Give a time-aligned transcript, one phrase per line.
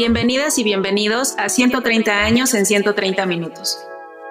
[0.00, 3.78] Bienvenidas y bienvenidos a 130 años en 130 minutos,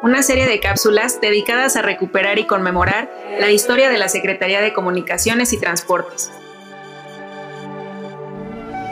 [0.01, 3.07] una serie de cápsulas dedicadas a recuperar y conmemorar
[3.39, 6.31] la historia de la Secretaría de Comunicaciones y Transportes.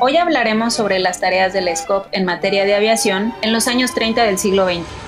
[0.02, 4.21] Hoy hablaremos sobre las tareas del SCOP en materia de aviación en los años 30
[4.25, 5.07] del siglo XX.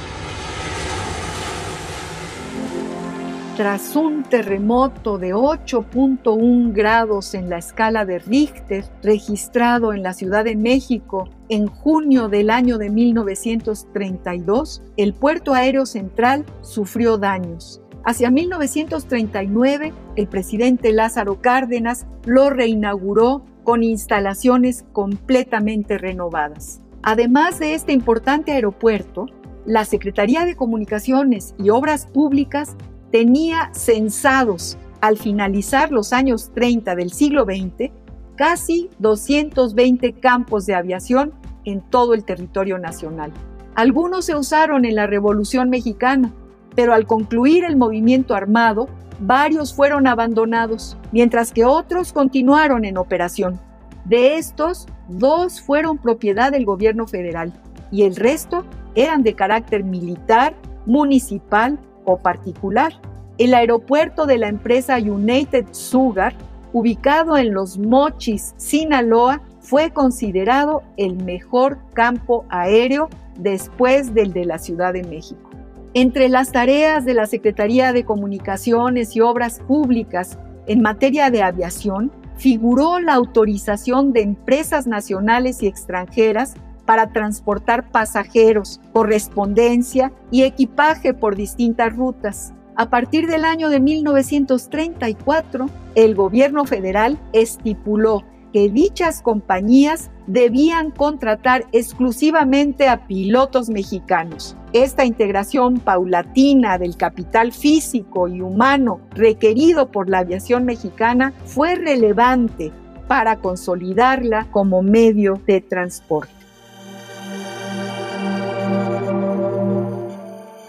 [3.59, 10.45] Tras un terremoto de 8.1 grados en la escala de Richter registrado en la Ciudad
[10.45, 17.81] de México en junio del año de 1932, el puerto aéreo central sufrió daños.
[18.05, 26.79] Hacia 1939, el presidente Lázaro Cárdenas lo reinauguró con instalaciones completamente renovadas.
[27.03, 29.25] Además de este importante aeropuerto,
[29.65, 32.77] la Secretaría de Comunicaciones y Obras Públicas
[33.11, 37.91] tenía censados al finalizar los años 30 del siglo XX
[38.35, 41.33] casi 220 campos de aviación
[41.65, 43.33] en todo el territorio nacional.
[43.75, 46.31] Algunos se usaron en la Revolución Mexicana,
[46.75, 48.87] pero al concluir el movimiento armado,
[49.19, 53.59] varios fueron abandonados, mientras que otros continuaron en operación.
[54.05, 57.53] De estos, dos fueron propiedad del gobierno federal
[57.91, 58.63] y el resto
[58.95, 61.77] eran de carácter militar, municipal
[62.17, 62.93] particular.
[63.37, 66.33] El aeropuerto de la empresa United Sugar,
[66.73, 74.57] ubicado en Los Mochis, Sinaloa, fue considerado el mejor campo aéreo después del de la
[74.57, 75.49] Ciudad de México.
[75.93, 80.37] Entre las tareas de la Secretaría de Comunicaciones y Obras Públicas
[80.67, 86.53] en materia de aviación, figuró la autorización de empresas nacionales y extranjeras
[86.89, 92.51] para transportar pasajeros, correspondencia y equipaje por distintas rutas.
[92.75, 98.23] A partir del año de 1934, el gobierno federal estipuló
[98.53, 104.57] que dichas compañías debían contratar exclusivamente a pilotos mexicanos.
[104.73, 112.71] Esta integración paulatina del capital físico y humano requerido por la aviación mexicana fue relevante
[113.07, 116.39] para consolidarla como medio de transporte.